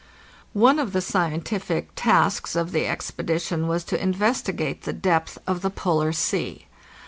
[0.57, 5.61] One of the scientific tasks of the expedition was to investt gate the depth of
[5.61, 6.65] the Polar Sea.